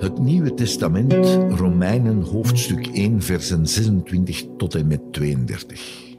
[0.00, 1.14] Het Nieuwe Testament,
[1.58, 6.16] Romeinen hoofdstuk 1, versen 26 tot en met 32.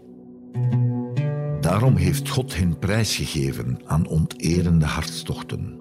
[1.61, 5.79] Daarom heeft God hen prijsgegeven aan onterende hartstochten.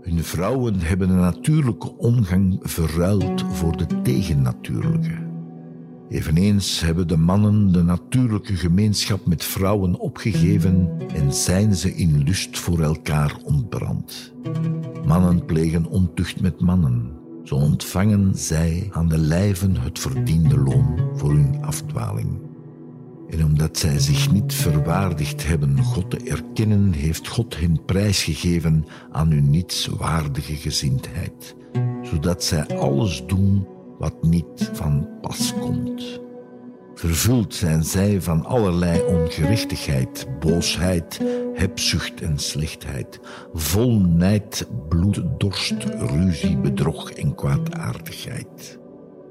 [0.00, 5.30] Hun vrouwen hebben de natuurlijke omgang verruild voor de tegennatuurlijke.
[6.08, 12.58] Eveneens hebben de mannen de natuurlijke gemeenschap met vrouwen opgegeven en zijn ze in lust
[12.58, 14.32] voor elkaar ontbrand.
[15.06, 17.20] Mannen plegen ontucht met mannen,
[17.52, 22.40] zo ontvangen zij aan de lijven het verdiende loon voor hun afdwaling.
[23.28, 29.30] En omdat zij zich niet verwaardigd hebben God te erkennen, heeft God hen prijsgegeven aan
[29.30, 31.54] hun nietswaardige gezindheid,
[32.02, 33.66] zodat zij alles doen
[33.98, 36.20] wat niet van pas komt.
[36.94, 41.20] Vervuld zijn zij van allerlei ongerechtigheid, boosheid,
[41.54, 43.20] hebzucht en slechtheid,
[43.52, 48.78] vol nijd, bloed, dorst, ruzie, bedrog en kwaadaardigheid.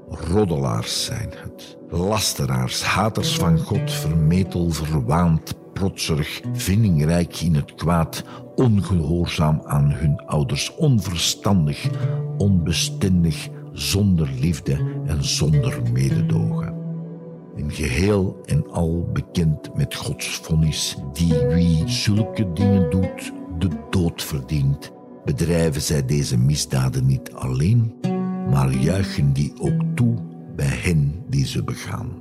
[0.08, 8.24] Roddelaars zijn het, lasteraars, haters van God, vermetel, verwaand, protserig, vindingrijk in het kwaad,
[8.54, 11.88] ongehoorzaam aan hun ouders, onverstandig,
[12.38, 16.81] onbestendig, zonder liefde en zonder mededogen.
[17.56, 24.22] In geheel en al bekend met Gods vonnis, die wie zulke dingen doet, de dood
[24.22, 24.92] verdient,
[25.24, 27.94] bedrijven zij deze misdaden niet alleen,
[28.50, 30.14] maar juichen die ook toe
[30.56, 32.20] bij hen die ze begaan.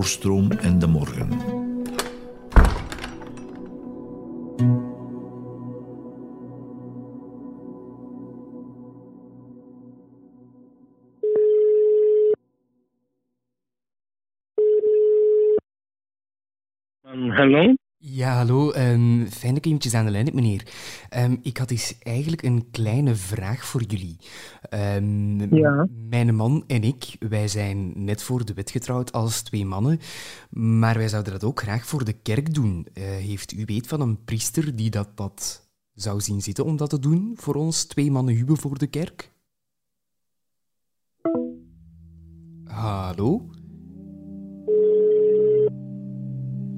[0.00, 1.28] Van Hoorstroom en de Morgen.
[17.02, 17.74] Um, Hallo?
[17.96, 18.70] Ja, hallo.
[18.72, 18.89] ehm,
[19.40, 20.66] fijn dat ik eventjes aan de lijn meneer.
[21.08, 24.16] Ehm, ik had eens eigenlijk een kleine vraag voor jullie.
[24.62, 25.88] Ehm, Ja.
[26.08, 30.00] Mijn man en ik, wij zijn net voor de wet getrouwd als twee mannen,
[30.50, 32.86] maar wij zouden dat ook graag voor de kerk doen.
[32.92, 36.90] Eh, heeft u weet van een priester die dat, dat zou zien zitten om dat
[36.90, 39.32] te doen voor ons twee mannen huwen voor de kerk?
[42.64, 43.50] Hallo?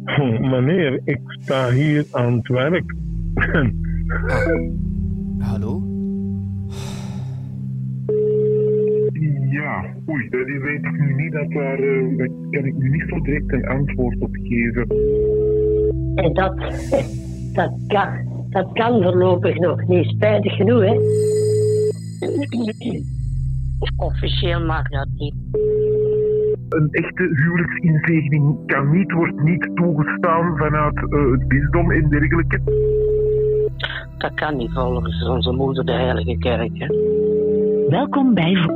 [0.51, 2.95] Meneer, ik sta hier aan het werk.
[5.39, 5.91] Hallo?
[9.53, 11.33] ja, oei, dat weet ik nu niet.
[11.33, 14.87] Dat daar, eh, daar kan ik nu niet zo direct een antwoord op geven.
[16.15, 16.57] En dat,
[17.59, 18.09] dat, kan,
[18.51, 20.97] dat kan voorlopig nog niet, spijtig genoeg, hè?
[23.97, 25.35] Officieel mag dat niet.
[26.73, 32.61] Een echte huwelijksinzegening kan niet, wordt niet toegestaan vanuit eh, het bisdom en dergelijke.
[34.19, 36.79] Dat kan niet volgens onze moeder, de Heilige Kerk.
[36.79, 36.87] Hè?
[37.89, 38.69] Welkom bij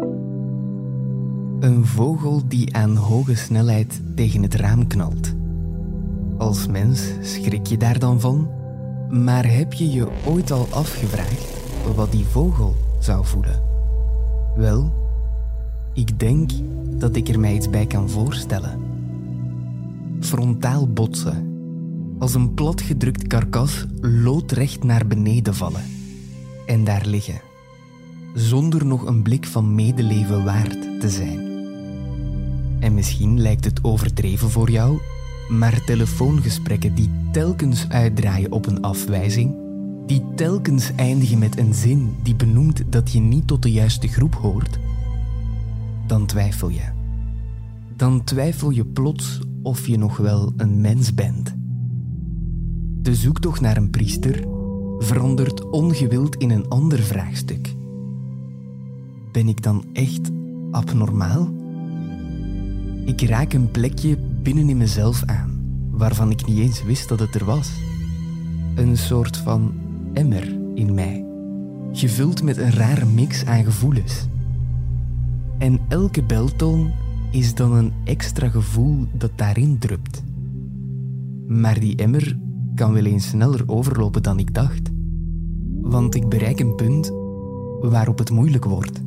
[1.60, 5.36] Een vogel die aan hoge snelheid tegen het raam knalt.
[6.38, 8.48] Als mens schrik je daar dan van,
[9.10, 11.64] maar heb je je ooit al afgevraagd
[11.96, 13.60] wat die vogel zou voelen?
[14.56, 15.05] Wel,
[15.96, 16.50] ik denk
[16.98, 18.80] dat ik er mij iets bij kan voorstellen.
[20.20, 21.58] Frontaal botsen,
[22.18, 25.84] als een platgedrukt karkas loodrecht naar beneden vallen
[26.66, 27.40] en daar liggen
[28.34, 31.38] zonder nog een blik van medeleven waard te zijn.
[32.80, 34.98] En misschien lijkt het overdreven voor jou,
[35.48, 39.54] maar telefoongesprekken die telkens uitdraaien op een afwijzing,
[40.06, 44.34] die telkens eindigen met een zin die benoemt dat je niet tot de juiste groep
[44.34, 44.78] hoort,
[46.06, 46.92] dan twijfel je.
[47.96, 51.54] Dan twijfel je plots of je nog wel een mens bent.
[53.02, 54.44] De zoektocht naar een priester
[54.98, 57.74] verandert ongewild in een ander vraagstuk.
[59.32, 60.30] Ben ik dan echt
[60.70, 61.54] abnormaal?
[63.04, 65.60] Ik raak een plekje binnen in mezelf aan,
[65.90, 67.72] waarvan ik niet eens wist dat het er was.
[68.74, 69.74] Een soort van
[70.12, 71.24] emmer in mij,
[71.92, 74.26] gevuld met een rare mix aan gevoelens.
[75.58, 76.90] En elke beltoon
[77.30, 80.22] is dan een extra gevoel dat daarin drupt.
[81.46, 82.38] Maar die emmer
[82.74, 84.90] kan wel eens sneller overlopen dan ik dacht.
[85.80, 87.12] Want ik bereik een punt
[87.80, 89.00] waarop het moeilijk wordt.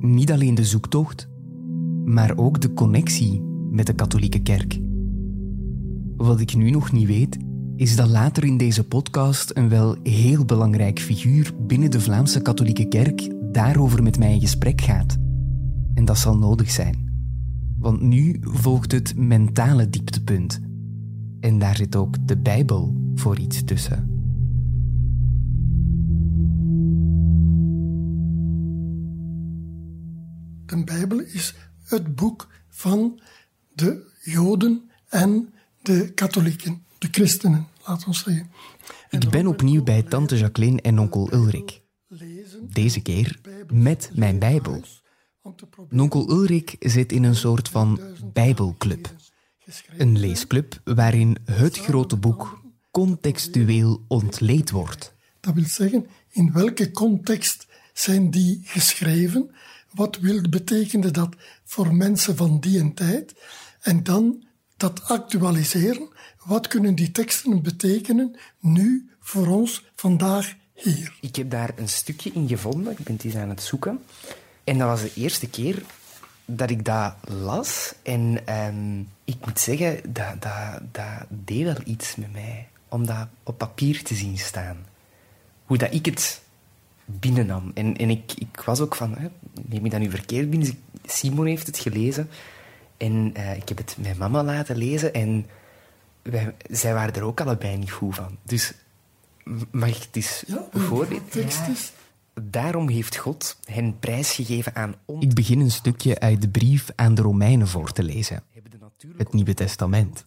[0.00, 1.28] Niet alleen de zoektocht,
[2.04, 4.80] maar ook de connectie met de katholieke kerk.
[6.16, 7.38] Wat ik nu nog niet weet,
[7.76, 12.88] is dat later in deze podcast een wel heel belangrijk figuur binnen de Vlaamse katholieke
[12.88, 15.21] kerk daarover met mij in gesprek gaat.
[15.94, 17.10] En dat zal nodig zijn.
[17.78, 20.60] Want nu volgt het mentale dieptepunt.
[21.40, 24.10] En daar zit ook de Bijbel voor iets tussen.
[30.66, 31.54] De Bijbel is
[31.84, 33.20] het boek van
[33.74, 35.52] de Joden en
[35.82, 38.50] de katholieken, de christenen, laten we zeggen.
[39.10, 41.80] Ik ben opnieuw bij tante Jacqueline en onkel Ulrik.
[42.72, 43.40] Deze keer
[43.72, 44.82] met mijn Bijbel.
[45.90, 48.00] Onkel Ulrik zit in een soort van
[48.32, 49.14] Bijbelclub.
[49.96, 52.60] Een leesclub waarin het grote boek
[52.90, 55.14] contextueel ontleed wordt.
[55.40, 59.50] Dat wil zeggen, in welke context zijn die geschreven?
[59.90, 63.34] Wat wil betekenen dat voor mensen van die en tijd?
[63.80, 64.44] En dan
[64.76, 66.08] dat actualiseren.
[66.44, 71.16] Wat kunnen die teksten betekenen nu voor ons vandaag hier?
[71.20, 72.92] Ik heb daar een stukje in gevonden.
[72.92, 74.00] Ik ben het eens aan het zoeken.
[74.64, 75.82] En dat was de eerste keer
[76.44, 77.94] dat ik dat las.
[78.02, 82.68] En ehm, ik moet zeggen, dat, dat, dat deed wel iets met mij.
[82.88, 84.86] Om dat op papier te zien staan.
[85.64, 86.42] Hoe dat ik het
[87.04, 87.70] binnennam.
[87.74, 89.28] En, en ik, ik was ook van, hè,
[89.62, 90.78] neem je dat nu verkeerd binnen?
[91.04, 92.28] Simon heeft het gelezen.
[92.96, 95.14] En eh, ik heb het mijn mama laten lezen.
[95.14, 95.46] En
[96.22, 98.36] wij, zij waren er ook allebei niet goed van.
[98.42, 98.72] Dus
[99.70, 101.28] mag ik het eens Ja, voorlezen?
[101.28, 101.92] tekst is
[102.42, 105.24] Daarom heeft God hen prijsgegeven aan ons.
[105.24, 108.42] Ik begin een stukje uit de brief aan de Romeinen voor te lezen.
[109.16, 110.26] Het Nieuwe Testament.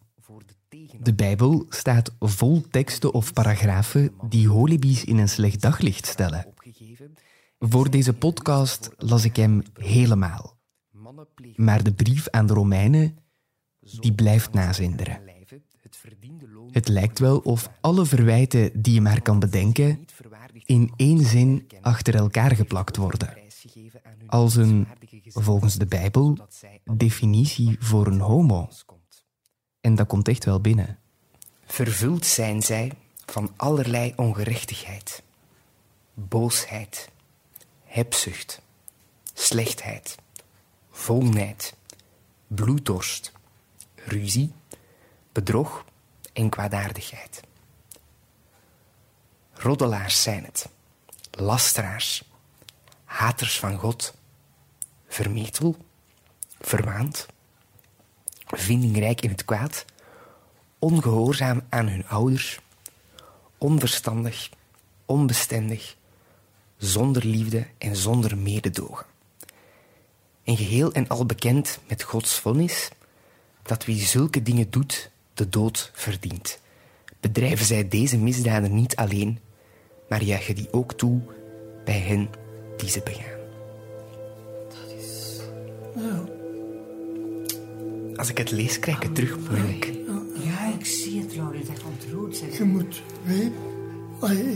[1.01, 6.45] De Bijbel staat vol teksten of paragrafen die holibies in een slecht daglicht stellen.
[7.59, 10.57] Voor deze podcast las ik hem helemaal.
[11.55, 13.17] Maar de brief aan de Romeinen,
[13.79, 15.21] die blijft nazinderen.
[16.71, 20.05] Het lijkt wel of alle verwijten die je maar kan bedenken
[20.65, 23.37] in één zin achter elkaar geplakt worden.
[24.27, 24.87] Als een,
[25.23, 26.37] volgens de Bijbel,
[26.83, 28.69] definitie voor een homo.
[29.81, 30.99] En dat komt echt wel binnen.
[31.65, 32.91] Vervuld zijn zij
[33.25, 35.23] van allerlei ongerechtigheid,
[36.13, 37.09] boosheid,
[37.83, 38.61] hebzucht,
[39.33, 40.15] slechtheid,
[40.89, 41.75] volheid,
[42.47, 43.31] bloeddorst,
[43.95, 44.51] ruzie,
[45.31, 45.85] bedrog
[46.33, 47.41] en kwaadaardigheid.
[49.65, 50.69] Roddelaars zijn het,
[51.31, 52.23] lasteraars,
[53.03, 54.13] haters van God,
[55.07, 55.75] vermetel,
[56.61, 57.25] verwaand,
[58.45, 59.85] vindingrijk in het kwaad,
[60.79, 62.59] ongehoorzaam aan hun ouders,
[63.57, 64.49] onverstandig,
[65.05, 65.95] onbestendig,
[66.77, 69.05] zonder liefde en zonder mededogen.
[70.43, 72.89] En geheel en al bekend met Gods vonnis
[73.61, 76.59] dat wie zulke dingen doet, de dood verdient.
[77.19, 79.39] Bedrijven zij deze misdaden niet alleen,
[80.07, 81.19] maar juichen die ook toe
[81.85, 82.29] bij hen
[82.77, 83.33] die ze begaan.
[88.15, 89.91] Als ik het lees, krijg ik het terug moeilijk.
[90.43, 91.57] Ja, ik zie het, Laura.
[91.57, 92.57] Dat ontroert zich.
[92.57, 93.73] Je moet weten.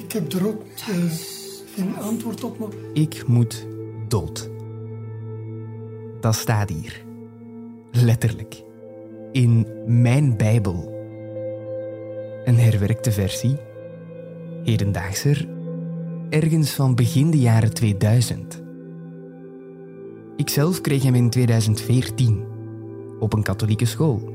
[0.03, 0.95] Ik heb er ook eh,
[1.75, 3.65] geen antwoord op, maar Ik moet
[4.07, 4.49] dood.
[6.19, 7.03] Dat staat hier.
[7.91, 8.63] Letterlijk.
[9.31, 10.97] In mijn Bijbel.
[12.45, 13.57] Een herwerkte versie.
[14.63, 15.47] Hedendaagser.
[16.29, 18.61] Ergens van begin de jaren 2000.
[20.35, 22.43] Ikzelf kreeg hem in 2014.
[23.19, 24.33] Op een katholieke school.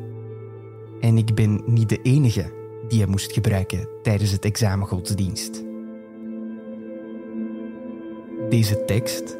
[1.01, 2.53] En ik ben niet de enige
[2.89, 5.65] die hem moest gebruiken tijdens het examen godsdienst.
[8.49, 9.37] Deze tekst,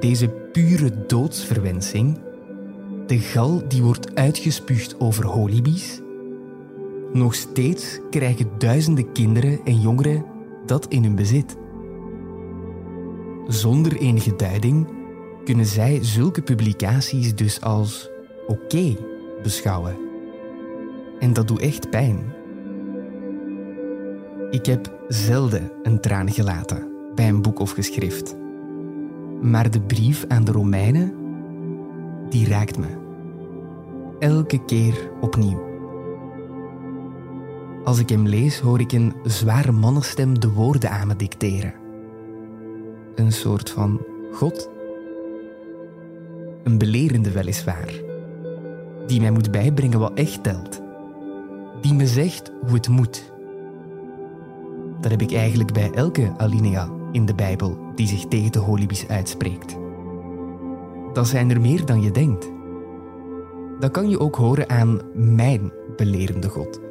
[0.00, 2.18] deze pure doodsverwensing,
[3.06, 6.00] de gal die wordt uitgespuugd over holibies,
[7.16, 10.24] nog steeds krijgen duizenden kinderen en jongeren
[10.66, 11.56] dat in hun bezit.
[13.46, 14.88] Zonder enige duiding
[15.44, 18.10] kunnen zij zulke publicaties dus als
[18.46, 18.96] oké
[19.42, 19.96] beschouwen.
[21.18, 22.34] En dat doet echt pijn.
[24.50, 28.36] Ik heb zelden een traan gelaten bij een boek of geschrift.
[29.40, 31.14] Maar de brief aan de Romeinen,
[32.28, 33.04] die raakt me.
[34.18, 35.75] elke keer opnieuw.
[37.86, 41.74] Als ik hem lees, hoor ik een zware mannenstem de woorden aan me dicteren.
[43.14, 44.00] Een soort van
[44.32, 44.70] God.
[46.62, 47.92] Een belerende weliswaar,
[49.06, 50.80] die mij moet bijbrengen wat echt telt.
[51.80, 53.32] Die me zegt hoe het moet.
[55.00, 59.08] Dat heb ik eigenlijk bij elke alinea in de Bijbel die zich tegen de holibies
[59.08, 59.76] uitspreekt.
[61.12, 62.50] Dat zijn er meer dan je denkt.
[63.80, 66.85] Dat kan je ook horen aan mijn belerende God.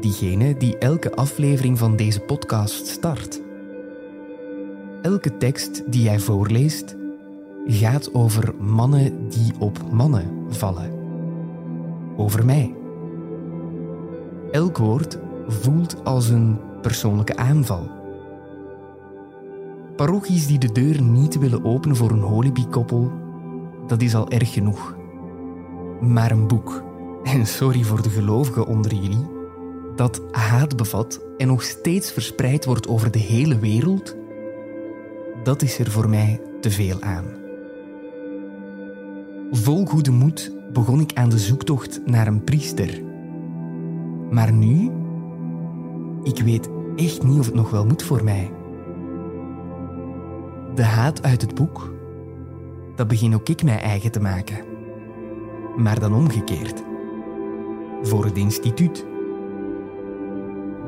[0.00, 3.40] Diegene die elke aflevering van deze podcast start.
[5.02, 6.96] Elke tekst die hij voorleest
[7.66, 10.90] gaat over mannen die op mannen vallen.
[12.16, 12.74] Over mij.
[14.50, 17.90] Elk woord voelt als een persoonlijke aanval.
[19.96, 23.12] Parochies die de deur niet willen openen voor een holibie-koppel,
[23.86, 24.96] dat is al erg genoeg.
[26.00, 26.82] Maar een boek,
[27.22, 29.35] en sorry voor de gelovigen onder jullie,
[29.96, 34.16] dat haat bevat en nog steeds verspreid wordt over de hele wereld,
[35.42, 37.24] dat is er voor mij te veel aan.
[39.50, 43.02] Vol goede moed begon ik aan de zoektocht naar een priester.
[44.30, 44.90] Maar nu,
[46.22, 48.50] ik weet echt niet of het nog wel moet voor mij.
[50.74, 51.94] De haat uit het boek,
[52.96, 54.64] dat begin ook ik mij eigen te maken.
[55.76, 56.82] Maar dan omgekeerd.
[58.02, 59.06] Voor het instituut.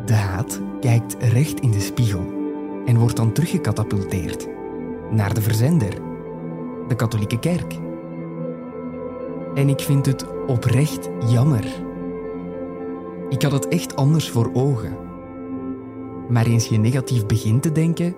[0.08, 2.32] De haat kijkt recht in de spiegel
[2.86, 4.48] en wordt dan teruggecatapulteerd
[5.10, 5.92] naar de verzender,
[6.88, 7.74] de katholieke kerk.
[9.54, 11.64] En ik vind het oprecht jammer.
[13.28, 14.96] Ik had het echt anders voor ogen.
[16.28, 18.14] Maar eens je negatief begint te denken,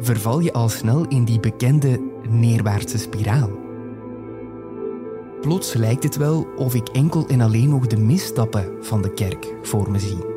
[0.00, 3.50] verval je al snel in die bekende neerwaartse spiraal.
[5.40, 9.54] Plots lijkt het wel of ik enkel en alleen nog de misstappen van de kerk
[9.62, 10.29] voor me zie.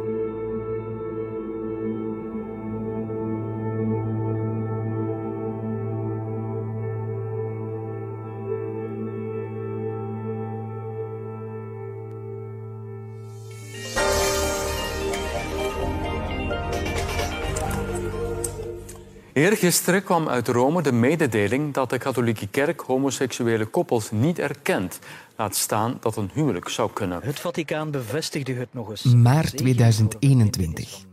[19.44, 25.00] Eergisteren kwam uit Rome de mededeling dat de katholieke kerk homoseksuele koppels niet erkent.
[25.38, 27.20] Laat staan dat een huwelijk zou kunnen.
[27.24, 29.04] Het Vaticaan bevestigde het nog eens.
[29.04, 31.06] Maart 2021.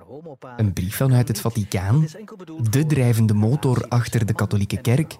[0.56, 2.06] Een brief vanuit het Vaticaan,
[2.70, 5.16] de drijvende motor achter de katholieke kerk,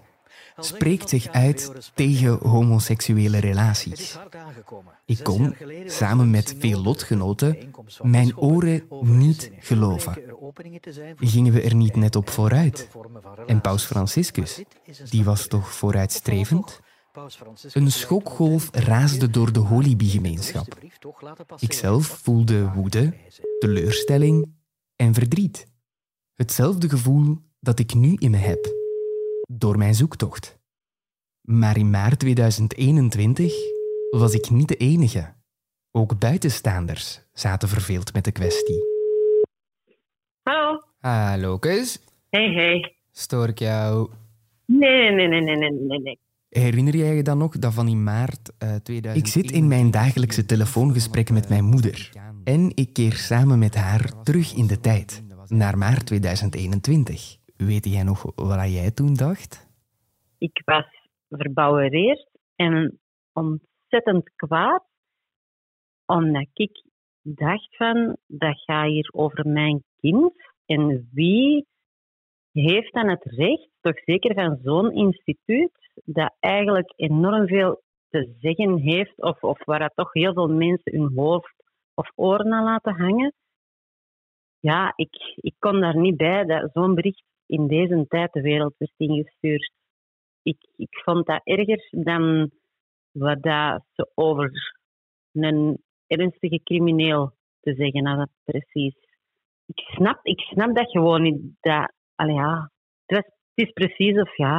[0.61, 4.19] spreekt zich uit tegen homoseksuele relaties.
[5.07, 10.23] Ik kon, samen met veel lotgenoten, mijn oren niet geloven.
[11.17, 12.89] Gingen we er niet net op vooruit?
[13.47, 14.63] En Paus Franciscus,
[15.11, 16.81] die was toch vooruitstrevend?
[17.73, 20.79] Een schokgolf raasde door de Holibie-gemeenschap.
[21.59, 23.15] Ikzelf voelde woede,
[23.59, 24.53] teleurstelling
[24.97, 25.67] en verdriet.
[26.35, 28.80] Hetzelfde gevoel dat ik nu in me heb,
[29.53, 30.59] door mijn zoektocht.
[31.41, 33.55] Maar in maart 2021
[34.11, 35.35] was ik niet de enige.
[35.91, 38.85] Ook buitenstaanders zaten verveeld met de kwestie.
[40.43, 40.83] Hallo.
[40.99, 42.01] Hallo, Kees.
[42.29, 42.95] Hey, hey.
[43.13, 44.11] Stoor ik jou?
[44.67, 46.19] Nee, nee, nee, nee, nee, nee, nee.
[46.49, 49.27] Herinner jij je dan nog dat van in maart uh, 2000...
[49.27, 52.11] Ik zit in mijn dagelijkse telefoongesprekken met mijn moeder.
[52.45, 57.40] En ik keer samen met haar terug in de tijd, naar maart 2021.
[57.67, 59.69] Weet jij nog wat jij toen dacht?
[60.39, 60.85] Ik was
[61.29, 63.01] verbouwereerd en
[63.33, 64.85] ontzettend kwaad,
[66.07, 66.85] omdat ik
[67.23, 70.33] dacht van, dat gaat hier over mijn kind.
[70.67, 71.67] En wie
[72.53, 78.77] heeft dan het recht, toch zeker van zo'n instituut, dat eigenlijk enorm veel te zeggen
[78.77, 81.55] heeft, of, of waar dat toch heel veel mensen hun hoofd
[81.95, 83.33] of oren aan laten hangen.
[84.59, 88.75] Ja, ik, ik kon daar niet bij dat zo'n bericht in deze tijd de wereld
[88.79, 89.73] werd ingestuurd.
[90.43, 92.51] Ik, ik vond dat erger dan
[93.11, 94.77] wat dat ze over
[95.33, 98.95] een ernstige crimineel te zeggen hadden, precies.
[99.67, 101.43] Ik snap, ik snap dat gewoon niet.
[101.61, 102.71] Dat, allee, ja,
[103.07, 104.59] het, is precies of ja,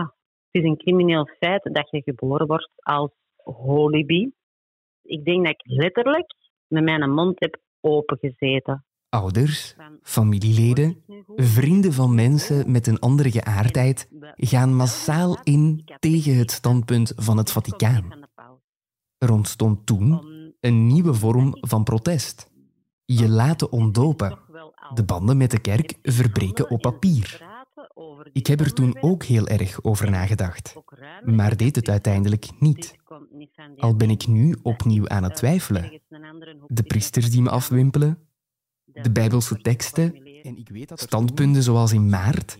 [0.52, 3.12] het is een crimineel feit dat je geboren wordt als
[3.44, 4.32] holibi.
[5.02, 6.36] Ik denk dat ik letterlijk
[6.68, 8.86] met mijn mond heb opengezeten.
[9.12, 11.04] Ouders, familieleden,
[11.36, 17.52] vrienden van mensen met een andere geaardheid gaan massaal in tegen het standpunt van het
[17.52, 18.28] Vaticaan.
[19.18, 20.22] Er ontstond toen
[20.60, 22.50] een nieuwe vorm van protest.
[23.06, 24.40] Je laten ontdopen.
[24.94, 27.50] De banden met de kerk verbreken op papier.
[28.34, 30.76] Ik heb er toen ook heel erg over nagedacht,
[31.26, 32.96] maar deed het uiteindelijk niet.
[33.78, 36.02] Al ben ik nu opnieuw aan het twijfelen.
[36.68, 38.31] De priesters die me afwimpelen,
[38.94, 42.60] de Bijbelse teksten, En ik weet dat standpunten zoals in maart.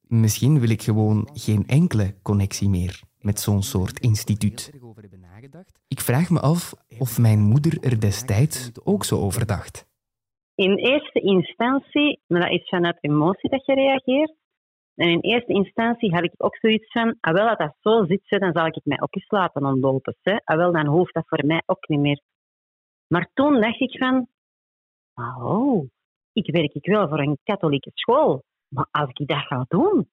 [0.00, 4.70] Misschien wil ik gewoon geen enkele connectie meer met zo'n soort instituut.
[5.88, 9.88] Ik vraag me af of mijn moeder er destijds ook zo over dacht.
[10.54, 14.34] In eerste instantie, maar dat is vanuit emotie dat je reageert.
[14.94, 18.40] En in eerste instantie had ik ook zoiets van, ah wel, dat dat zo zit,
[18.40, 20.16] dan zal ik mij ook eens laten ontlopen.
[20.22, 20.36] Hè.
[20.44, 22.20] Ah wel, dan hoeft dat voor mij ook niet meer.
[23.06, 24.28] Maar toen dacht ik van,
[25.42, 25.88] oh,
[26.32, 28.42] ik werk ik wel voor een katholieke school.
[28.68, 30.08] Maar als ik dat ga doen,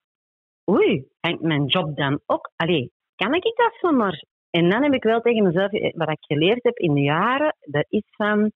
[0.71, 2.51] oei, hangt mijn job dan ook?
[2.55, 4.23] Allee, kan ik dat zomaar?
[4.49, 7.85] En dan heb ik wel tegen mezelf, wat ik geleerd heb in de jaren, dat
[7.89, 8.51] is van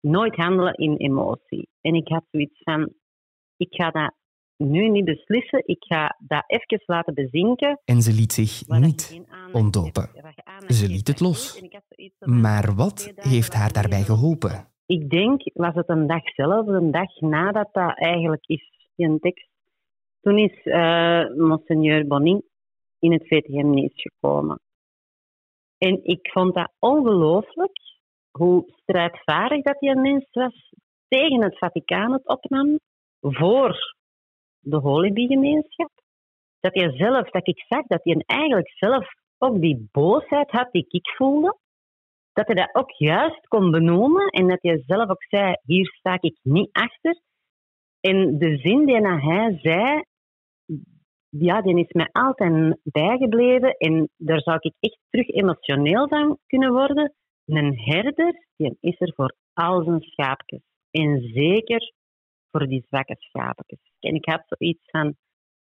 [0.00, 1.68] nooit handelen in emotie.
[1.80, 2.92] En ik had zoiets van,
[3.56, 4.14] ik ga dat
[4.56, 7.80] nu niet beslissen, ik ga dat even laten bezinken.
[7.84, 10.10] En ze liet zich niet ontdopen.
[10.66, 11.62] Ze liet het los.
[12.18, 14.73] Maar wat heeft haar daarbij geholpen?
[14.86, 19.48] Ik denk, was het een dag zelf, een dag nadat dat eigenlijk is, die tekst.
[20.20, 22.42] Toen is eh monseigneur Bonny
[22.98, 24.60] in het VTM-nieuws gekomen.
[25.78, 27.78] En ik vond dat ongelooflijk,
[28.30, 30.72] hoe strijdvaardig dat die mens was
[31.08, 32.78] tegen het Vaticaan het opnam,
[33.20, 33.94] voor
[34.60, 35.90] de Holyby-gemeenschap.
[36.60, 40.86] Dat hij zelf, dat ik zag, dat hij eigenlijk zelf ook die boosheid had die
[40.88, 41.56] ik voelde.
[42.34, 46.16] Dat hij dat ook juist kon benoemen en dat hij zelf ook zei, hier sta
[46.20, 47.20] ik niet achter.
[48.00, 50.04] En de zin die hij zei,
[51.28, 56.72] ja, die is mij altijd bijgebleven en daar zou ik echt terug emotioneel van kunnen
[56.72, 57.14] worden.
[57.44, 60.62] Een herder, die is er voor al zijn schaapjes.
[60.90, 61.92] En zeker
[62.50, 63.78] voor die zwakke schaapjes.
[64.00, 65.14] En ik had zoiets van,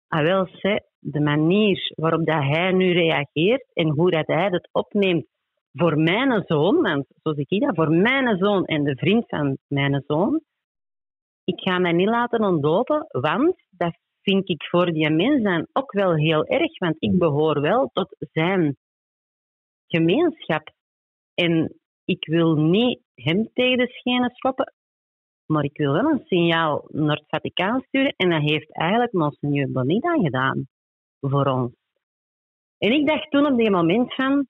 [0.08, 0.48] ah wel,
[1.00, 5.25] de manier waarop dat hij nu reageert en hoe dat hij het opneemt
[5.74, 9.58] voor mijn zoon, want zo zie ik dat, voor mijn zoon en de vriend van
[9.68, 10.42] mijn zoon,
[11.44, 15.92] ik ga mij niet laten ontdopen, want dat vind ik voor die mens dan ook
[15.92, 18.77] wel heel erg, want ik behoor wel tot zijn
[19.88, 20.72] gemeenschap.
[21.34, 24.74] En ik wil niet hem tegen de schenen schoppen,
[25.46, 28.14] maar ik wil wel een signaal naar het Vaticaan sturen.
[28.18, 30.68] En dat heeft eigenlijk Monseigneur Bonita gedaan
[31.20, 31.74] voor ons.
[32.77, 34.48] En ik dacht toen op die moment van,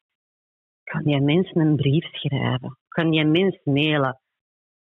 [0.89, 2.77] kan die mens een brief schrijven?
[2.87, 4.19] Kan die mens mailen?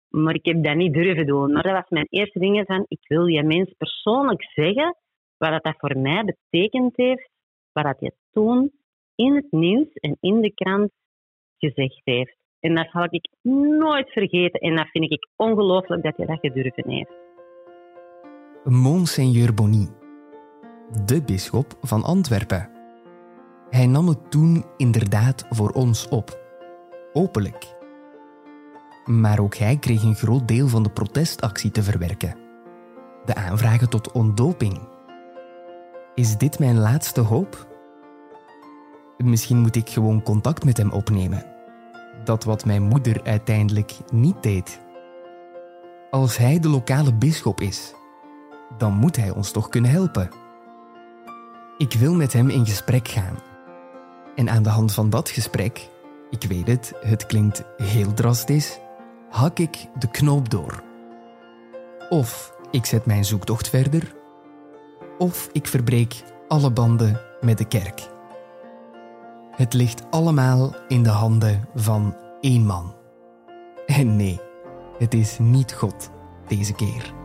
[0.09, 1.51] Maar ik heb dat niet durven doen.
[1.51, 4.95] Maar dat was mijn eerste ding van, ik wil die mens persoonlijk zeggen
[5.37, 7.29] wat dat, voor mij betekend heeft,
[7.71, 8.71] wat dat hij toen
[9.15, 10.91] in het nieuws en in de krant
[11.57, 12.37] gezegd heeft.
[12.59, 13.29] En dat zal ik
[13.79, 14.59] nooit vergeten.
[14.59, 17.11] En dat vind ik ongelooflijk dat hij dat gedurven heeft.
[18.63, 19.87] Monseigneur Bonny,
[21.05, 22.76] de bisschop van Antwerpen.
[23.77, 26.39] Hij nam het toen inderdaad voor ons op.
[27.13, 27.75] Openlijk.
[29.05, 32.35] Maar ook hij kreeg een groot deel van de protestactie te verwerken.
[33.25, 34.79] De aanvragen tot ontdoping.
[36.15, 37.67] Is dit mijn laatste hoop?
[39.17, 41.45] Misschien moet ik gewoon contact met hem opnemen.
[42.23, 44.81] Dat wat mijn moeder uiteindelijk niet deed.
[46.11, 47.93] Als hij de lokale bisschop is,
[48.77, 50.29] dan moet hij ons toch kunnen helpen.
[51.77, 53.46] Ik wil met hem in gesprek gaan.
[54.37, 55.89] En aan de hand van dat gesprek,
[56.29, 58.79] ik weet het, het klinkt heel drastisch,
[59.29, 60.83] hak ik de knoop door.
[62.09, 64.15] Of ik zet mijn zoektocht verder,
[65.17, 68.09] of ik verbreek alle banden met de kerk.
[69.51, 72.95] Het ligt allemaal in de handen van één man.
[73.85, 74.39] En nee,
[74.97, 76.09] het is niet God
[76.47, 77.16] deze keer.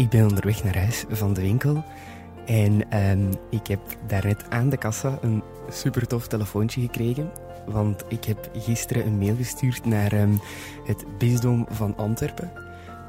[0.00, 1.84] Ik ben onderweg naar huis van de winkel.
[2.46, 7.30] En ehm, ik heb daarnet aan de kassa een super tof telefoontje gekregen.
[7.66, 10.32] Want ik heb gisteren een mail gestuurd naar ehm,
[10.84, 12.52] het bisdom van Antwerpen.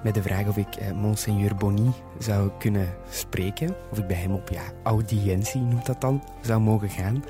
[0.04, 3.76] Met de vraag of ik eh, Monseigneur Bonny zou kunnen spreken.
[3.92, 7.24] Of ik bij hem op ja, audiëntie, noemt dat dan, zou mogen gaan.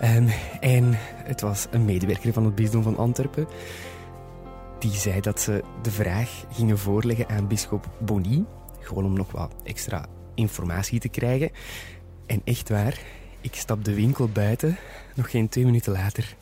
[0.00, 0.28] Ehm,
[0.60, 0.84] en
[1.24, 3.46] het was een medewerker van het bisdom van Antwerpen.
[4.78, 8.44] Die zei dat ze de vraag gingen voorleggen aan bisschop Bonny.
[8.86, 11.50] Gewoon om nog wat extra informatie te krijgen.
[12.26, 12.98] En echt waar,
[13.40, 14.76] ik stap de winkel buiten,
[15.14, 16.36] nog geen twee minuten later.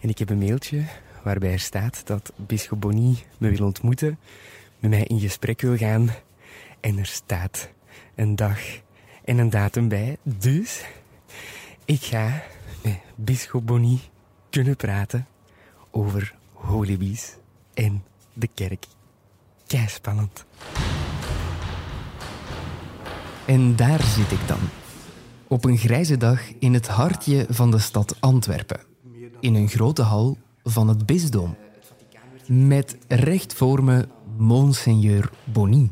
[0.00, 0.84] En ik heb een mailtje
[1.22, 4.18] waarbij er staat dat bisschop Bonny me wil ontmoeten,
[4.78, 6.10] met mij in gesprek wil gaan.
[6.80, 7.68] En er staat
[8.14, 8.60] een dag
[9.24, 10.16] en een datum bij.
[10.22, 10.84] Dus
[11.84, 12.42] ik ga
[12.82, 13.98] met bisschop Bonny
[14.50, 15.26] kunnen praten
[15.90, 17.36] over holibies
[17.74, 18.86] en de kerk.
[19.66, 20.44] Kei spannend.
[23.46, 24.58] En daar zit ik dan.
[25.48, 28.80] Op een grijze dag in het hartje van de stad Antwerpen.
[29.40, 31.56] In een grote hal van het bisdom.
[32.46, 35.90] Met recht voor me Monseigneur Bonny.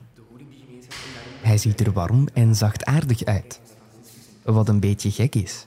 [1.41, 3.61] Hij ziet er warm en zachtaardig uit.
[4.43, 5.67] Wat een beetje gek is.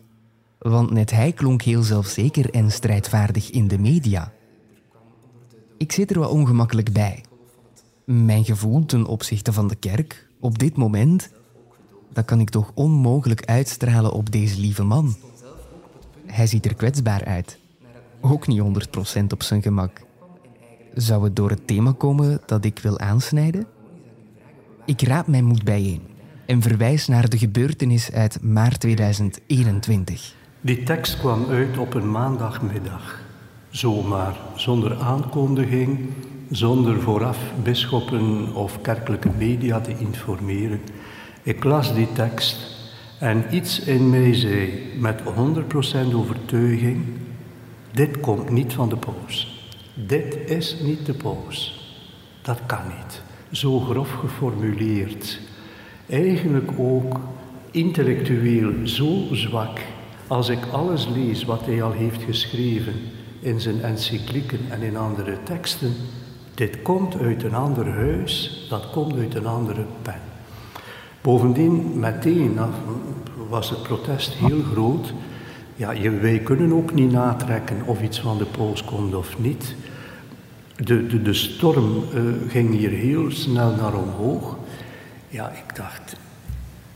[0.57, 4.31] Want net hij klonk heel zelfzeker en strijdvaardig in de media.
[5.77, 7.23] Ik zit er wat ongemakkelijk bij.
[8.05, 11.29] Mijn gevoel ten opzichte van de kerk, op dit moment,
[12.13, 15.15] dat kan ik toch onmogelijk uitstralen op deze lieve man.
[16.25, 17.59] Hij ziet er kwetsbaar uit.
[18.21, 20.01] Ook niet 100% op zijn gemak.
[20.93, 23.65] Zou het door het thema komen dat ik wil aansnijden?
[24.85, 26.01] Ik raap mijn moed bijeen
[26.45, 30.35] en verwijs naar de gebeurtenis uit maart 2021.
[30.61, 33.21] Die tekst kwam uit op een maandagmiddag.
[33.69, 35.99] Zomaar, zonder aankondiging,
[36.49, 40.79] zonder vooraf bisschoppen of kerkelijke media te informeren.
[41.45, 42.57] Ik las die tekst
[43.19, 45.25] en iets in mij zei met 100%
[46.13, 47.03] overtuiging:
[47.91, 49.63] dit komt niet van de paus.
[49.93, 51.85] Dit is niet de paus.
[52.41, 53.21] Dat kan niet.
[53.51, 55.39] Zo grof geformuleerd.
[56.09, 57.19] Eigenlijk ook
[57.71, 59.79] intellectueel zo zwak.
[60.27, 62.93] Als ik alles lees wat hij al heeft geschreven
[63.39, 65.93] in zijn encyclieken en in andere teksten,
[66.53, 70.34] dit komt uit een ander huis, dat komt uit een andere pen.
[71.25, 72.59] Bovendien, meteen
[73.49, 75.13] was het protest heel groot.
[75.75, 79.75] Ja, wij kunnen ook niet natrekken of iets van de poos komt of niet.
[80.75, 84.57] De, de, de storm uh, ging hier heel snel naar omhoog.
[85.27, 86.15] Ja, ik dacht,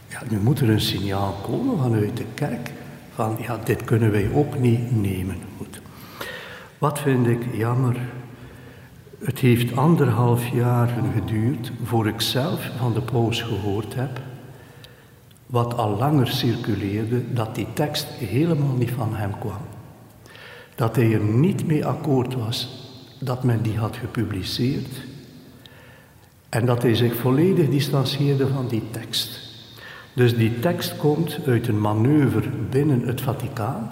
[0.07, 2.71] ja, nu moet er een signaal komen vanuit de kerk
[3.13, 5.37] van ja, dit kunnen wij ook niet nemen.
[5.57, 5.81] Goed.
[6.77, 7.97] Wat vind ik jammer?
[9.23, 14.21] Het heeft anderhalf jaar geduurd voor ik zelf van de paus gehoord heb,
[15.45, 19.61] wat al langer circuleerde, dat die tekst helemaal niet van hem kwam.
[20.75, 22.87] Dat hij er niet mee akkoord was
[23.19, 25.01] dat men die had gepubliceerd
[26.49, 29.47] en dat hij zich volledig distancieerde van die tekst.
[30.13, 33.91] Dus die tekst komt uit een manoeuvre binnen het Vaticaan,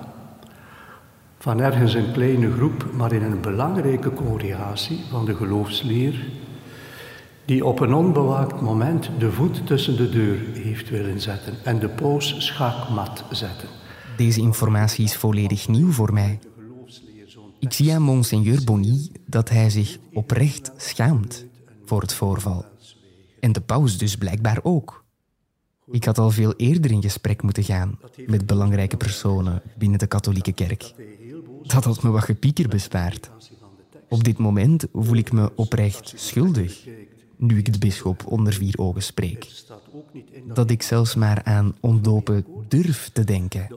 [1.47, 6.27] van ergens een kleine groep, maar in een belangrijke congregatie van de geloofsleer,
[7.45, 11.89] die op een onbewaakt moment de voet tussen de deur heeft willen zetten en de
[11.89, 13.69] paus schaakmat zetten.
[14.17, 16.39] Deze informatie is volledig nieuw voor mij.
[17.59, 21.45] Ik zie aan Monseigneur Bonny dat hij zich oprecht schaamt
[21.85, 22.65] voor het voorval.
[23.39, 25.05] En de paus dus blijkbaar ook.
[25.91, 30.53] Ik had al veel eerder in gesprek moeten gaan met belangrijke personen binnen de katholieke
[30.53, 30.93] kerk.
[31.67, 33.29] Dat had me wat gepieker bespaard.
[34.09, 36.87] Op dit moment voel ik me oprecht schuldig,
[37.35, 39.47] nu ik de bisschop onder vier ogen spreek.
[40.53, 43.67] Dat ik zelfs maar aan ontdopen durf te denken.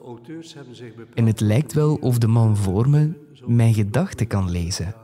[1.14, 3.12] En het lijkt wel of de man voor me
[3.46, 4.94] mijn gedachten kan lezen,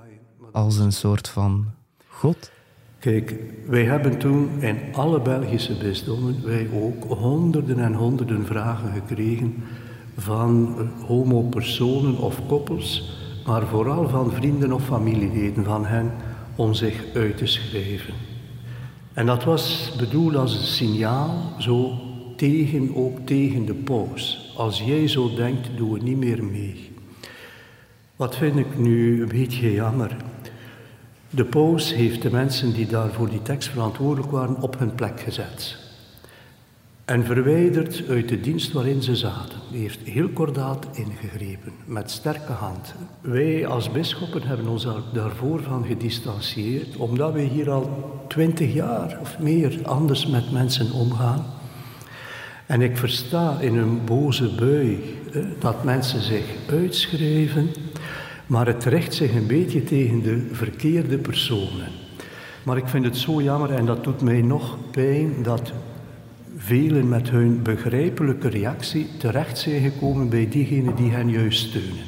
[0.52, 1.66] als een soort van
[2.08, 2.50] God.
[2.98, 3.34] Kijk,
[3.66, 9.54] wij hebben toen in alle Belgische bisdommen, wij ook, honderden en honderden vragen gekregen
[10.16, 10.76] van
[11.06, 16.12] homopersonen of koppels, maar vooral van vrienden of familieleden van hen
[16.56, 18.14] om zich uit te schrijven.
[19.12, 21.92] En dat was bedoeld als een signaal, zo
[22.36, 24.52] tegen, ook tegen de paus.
[24.56, 26.90] Als jij zo denkt, doen we niet meer mee.
[28.16, 30.16] Wat vind ik nu een beetje jammer.
[31.30, 35.20] De paus heeft de mensen die daar voor die tekst verantwoordelijk waren op hun plek
[35.20, 35.85] gezet.
[37.06, 39.58] En verwijderd uit de dienst waarin ze zaten.
[39.70, 42.94] Die heeft heel kordaat ingegrepen, met sterke hand.
[43.20, 49.38] Wij als bisschoppen hebben ons daarvoor van gedistanceerd, omdat we hier al twintig jaar of
[49.38, 51.44] meer anders met mensen omgaan.
[52.66, 54.98] En ik versta in een boze bui
[55.58, 57.68] dat mensen zich uitschrijven
[58.46, 61.88] maar het richt zich een beetje tegen de verkeerde personen.
[62.62, 65.72] Maar ik vind het zo jammer en dat doet mij nog pijn dat
[66.66, 72.04] velen met hun begrijpelijke reactie terecht zijn gekomen bij diegenen die hen juist steunen.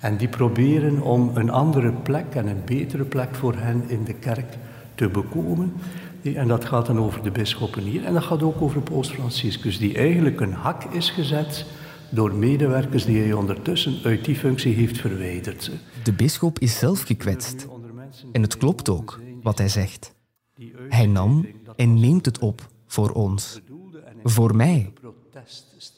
[0.00, 4.14] En die proberen om een andere plek en een betere plek voor hen in de
[4.14, 4.56] kerk
[4.94, 5.72] te bekomen.
[6.22, 9.78] En dat gaat dan over de bisschoppen hier en dat gaat ook over Paus Franciscus,
[9.78, 11.66] die eigenlijk een hak is gezet
[12.10, 15.70] door medewerkers die hij ondertussen uit die functie heeft verwijderd.
[16.02, 17.66] De bisschop is zelf gekwetst.
[18.32, 20.14] En het klopt ook, wat hij zegt.
[20.88, 21.46] Hij nam
[21.76, 23.60] en neemt het op voor ons.
[24.22, 24.92] Voor mij.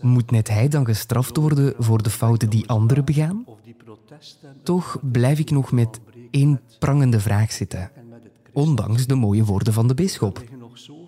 [0.00, 3.44] Moet net hij dan gestraft worden voor de fouten die anderen begaan?
[4.62, 6.00] Toch blijf ik nog met
[6.30, 7.90] één prangende vraag zitten.
[8.52, 10.42] ondanks de mooie woorden van de bisschop.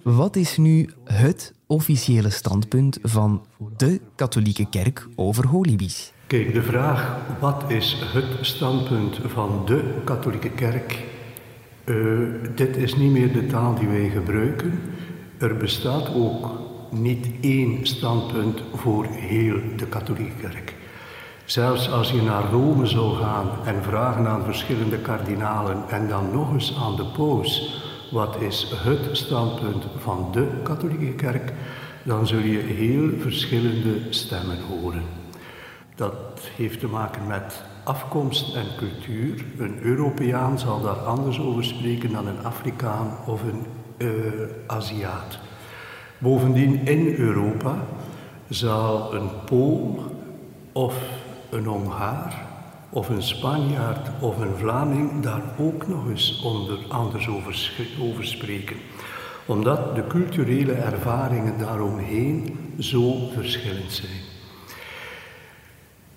[0.03, 3.47] Wat is nu het officiële standpunt van
[3.77, 6.13] de katholieke kerk over holibies?
[6.27, 11.05] Kijk, de vraag wat is het standpunt van de katholieke kerk?
[11.85, 14.81] Uh, dit is niet meer de taal die wij gebruiken.
[15.39, 16.60] Er bestaat ook
[16.91, 20.75] niet één standpunt voor heel de katholieke kerk.
[21.45, 26.53] Zelfs als je naar Rome zou gaan en vragen aan verschillende kardinalen en dan nog
[26.53, 31.53] eens aan de paus, wat is het standpunt van de katholieke kerk,
[32.03, 35.03] dan zul je heel verschillende stemmen horen.
[35.95, 39.45] Dat heeft te maken met afkomst en cultuur.
[39.59, 43.67] Een Europeaan zal daar anders over spreken dan een Afrikaan of een
[43.99, 44.09] uh.
[46.21, 47.85] Bovendien in Europa
[48.49, 50.05] zal een Pool
[50.73, 50.95] of
[51.51, 52.47] een Hongaar
[52.91, 58.77] of een Spanjaard of een Vlaming daar ook nog eens onder, anders over, spreken.
[59.47, 64.21] Omdat de culturele ervaringen daaromheen zo verschillend zijn.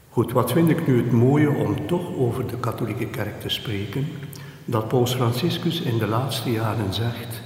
[0.10, 4.08] Goed, wat vind ik nu het mooie om toch over de katholieke kerk te spreken?
[4.66, 7.42] Dat Paus Franciscus in de laatste jaren zegt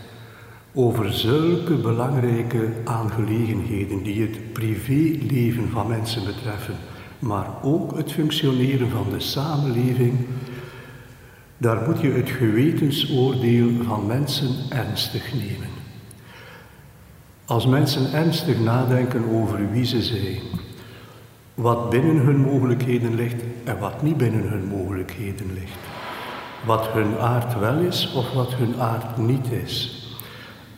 [0.78, 6.76] over zulke belangrijke aangelegenheden die het privéleven van mensen betreffen,
[7.20, 10.14] maar ook het functioneren van de samenleving,
[11.58, 15.70] daar moet je het gewetensoordeel van mensen ernstig nemen.
[17.46, 20.42] Als mensen ernstig nadenken over wie ze zijn,
[21.54, 25.80] wat binnen hun mogelijkheden ligt en wat niet binnen hun mogelijkheden ligt,
[26.66, 30.06] wat hun aard wel is of wat hun aard niet is.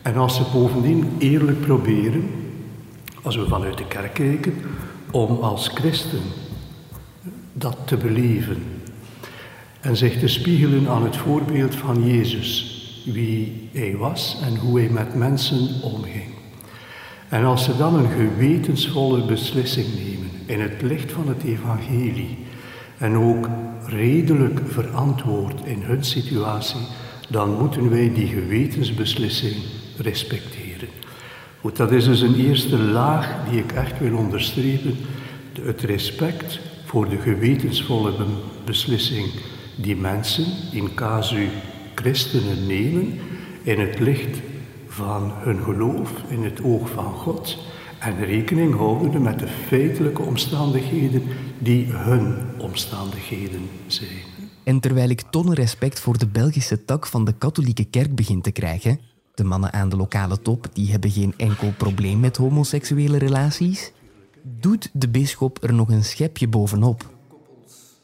[0.02, 2.30] En als ze bovendien eerlijk proberen,
[3.22, 4.54] als we vanuit de kerk kijken,
[5.10, 6.22] om als christen
[7.52, 8.62] dat te beleven
[9.80, 14.88] en zich te spiegelen aan het voorbeeld van Jezus, wie hij was en hoe hij
[14.88, 16.34] met mensen omging.
[17.28, 22.38] En als ze dan een gewetensvolle beslissing nemen in het licht van het evangelie
[22.98, 23.48] en ook
[23.86, 26.80] redelijk verantwoord in hun situatie,
[27.28, 29.56] dan moeten wij die gewetensbeslissing
[30.00, 30.88] respecteren.
[31.60, 34.96] Goed, dat is dus een eerste laag die ik echt wil onderstrepen.
[35.60, 38.12] Het respect voor de gewetensvolle
[38.64, 39.26] beslissing
[39.76, 41.48] die mensen in casu
[41.94, 43.18] christenen nemen
[43.62, 44.38] in het licht
[44.88, 47.58] van hun geloof, in het oog van God
[47.98, 51.22] en rekening houdende met de feitelijke omstandigheden
[51.58, 54.28] die hun omstandigheden zijn.
[54.64, 58.50] En terwijl ik tonnen respect voor de Belgische tak van de katholieke kerk begin te
[58.50, 59.00] krijgen,
[59.34, 63.92] de mannen aan de lokale top die hebben geen enkel probleem met homoseksuele relaties,
[64.42, 67.08] doet de bisschop er nog een schepje bovenop.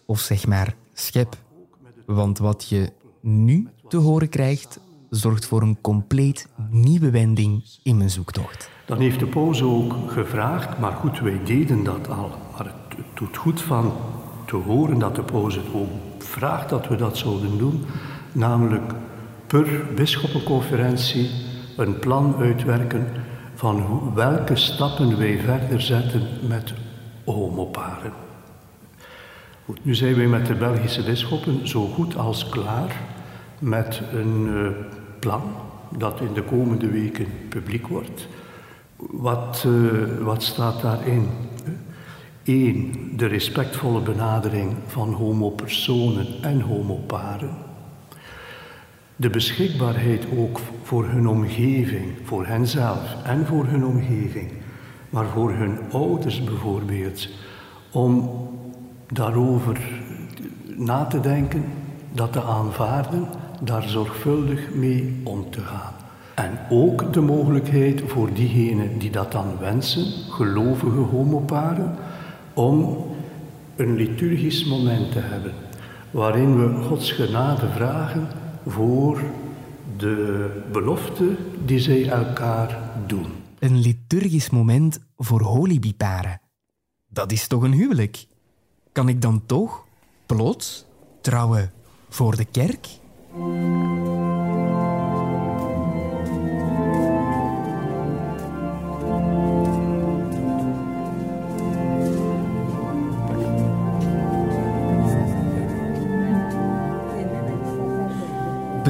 [0.07, 1.37] Of zeg maar schep.
[2.07, 8.11] Want wat je nu te horen krijgt, zorgt voor een compleet nieuwe wending in mijn
[8.11, 8.71] zoektocht.
[8.87, 12.31] Dan heeft de paus ook gevraagd, maar goed, wij deden dat al.
[12.57, 13.93] Maar het, doet goed van
[14.47, 17.85] te horen dat de paus het ook vraagt dat we dat zouden doen.
[18.33, 18.93] Namelijk
[19.47, 21.31] per bisschoppenconferentie
[21.77, 23.07] een plan uitwerken
[23.55, 26.75] van welke stappen wij verder zetten met
[27.25, 28.13] homoparen.
[29.65, 33.01] Goed, nu zijn wij met de Belgische bisschoppen zo goed als klaar
[33.59, 34.69] met een uh,
[35.19, 35.43] plan
[35.99, 38.29] dat in de komende weken publiek wordt.
[38.97, 41.29] Wat, uh, wat staat daarin?
[42.45, 47.65] Eén, de respectvolle benadering van homopersonen en homoparen.
[49.18, 54.50] De beschikbaarheid ook voor hun omgeving, voor henzelf en voor hun omgeving,
[55.11, 57.29] maar voor hun ouders bijvoorbeeld,
[57.90, 58.31] om
[59.07, 59.81] daarover
[60.76, 61.64] na te denken,
[62.12, 63.26] dat te aanvaarden,
[63.61, 65.92] daar zorgvuldig mee om te gaan.
[66.35, 71.94] En ook de mogelijkheid voor diegenen die dat dan wensen, gelovige homoparen,
[72.55, 73.05] om
[73.76, 75.52] een liturgisch moment te hebben,
[76.11, 78.29] waarin we Gods genade vragen
[78.66, 79.22] voor
[79.96, 83.26] de belofte die zij elkaar doen.
[83.59, 86.40] Een liturgisch moment voor holibiparen.
[87.09, 88.26] Dat is toch een huwelijk?
[88.92, 89.85] Kan ik dan toch,
[90.26, 90.87] plots,
[91.20, 91.72] trouwen
[92.09, 92.88] voor de kerk?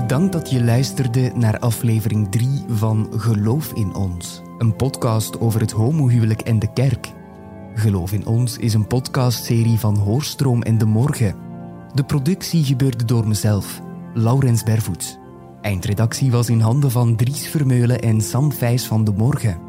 [0.07, 5.71] Bedankt dat je luisterde naar aflevering 3 van Geloof in ons, een podcast over het
[5.71, 7.13] homohuwelijk en de kerk.
[7.75, 11.35] Geloof in ons is een podcastserie van Hoorstroom en de Morgen.
[11.95, 13.81] De productie gebeurde door mezelf,
[14.15, 15.19] Laurens Bervoets.
[15.61, 19.61] Eindredactie was in handen van Dries Vermeulen en Sam Vijs van de Morgen.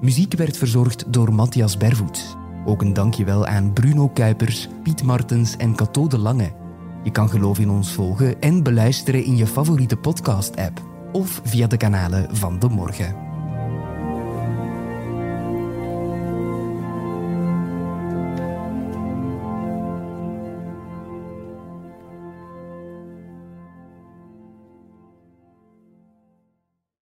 [0.00, 2.36] Muziek werd verzorgd door Matthias Bervoets.
[2.64, 6.67] Ook een dankjewel aan Bruno Kuipers, Piet Martens en Cato de Lange.
[7.02, 10.82] Je kan Geloof in ons volgen en beluisteren in je favoriete podcast-app
[11.12, 13.27] of via de kanalen van de Morgen.